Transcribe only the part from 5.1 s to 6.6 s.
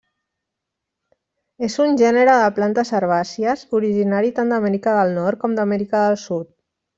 Nord com d'Amèrica del Sud.